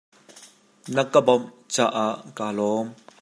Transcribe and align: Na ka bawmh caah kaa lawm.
Na 0.95 1.03
ka 1.11 1.19
bawmh 1.25 1.49
caah 1.73 2.15
kaa 2.37 2.53
lawm. 2.57 2.87